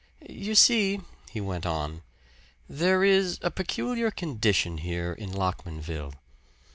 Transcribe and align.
"You 0.27 0.55
see," 0.55 0.99
he 1.29 1.39
went 1.39 1.63
on, 1.63 2.01
"there 2.67 3.03
is 3.03 3.37
a 3.43 3.51
peculiar 3.51 4.09
condition 4.09 4.79
here 4.79 5.13
in 5.13 5.31
Lockmanville. 5.31 6.15